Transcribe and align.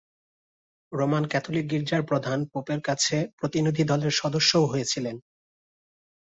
Roman 0.91 1.23
Catholic 1.27 1.65
গির্জার 1.71 2.03
প্রধান 2.03 2.39
পোপের 2.51 2.79
কাছে 2.81 3.15
প্রতিনিধিদলের 3.39 4.13
সদস্যও 4.21 4.65
হয়েছিলেন। 4.65 5.15